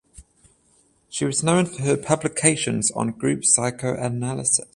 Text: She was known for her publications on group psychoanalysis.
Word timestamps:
She 1.09 1.25
was 1.25 1.43
known 1.43 1.67
for 1.67 1.83
her 1.83 1.95
publications 1.95 2.89
on 2.89 3.11
group 3.11 3.45
psychoanalysis. 3.45 4.61